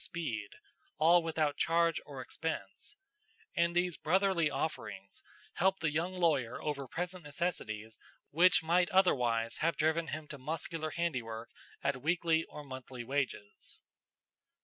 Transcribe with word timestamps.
Speed, 0.03 0.55
all 0.97 1.21
without 1.21 1.57
charge 1.57 2.01
or 2.07 2.21
expense; 2.21 2.95
and 3.55 3.75
these 3.75 3.97
brotherly 3.97 4.49
offerings 4.49 5.21
helped 5.53 5.81
the 5.81 5.91
young 5.91 6.13
lawyer 6.13 6.59
over 6.59 6.87
present 6.87 7.23
necessities 7.23 7.99
which 8.31 8.63
might 8.63 8.89
otherwise 8.89 9.57
have 9.57 9.77
driven 9.77 10.07
him 10.07 10.27
to 10.29 10.39
muscular 10.39 10.89
handiwork 10.89 11.51
at 11.83 12.01
weekly 12.01 12.43
or 12.45 12.63
monthly 12.63 13.03
wages. 13.03 13.81